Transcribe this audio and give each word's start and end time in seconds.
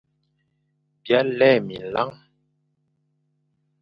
B 1.01 1.03
îa 1.13 1.21
lè 1.39 1.51
minlañ. 1.67 2.11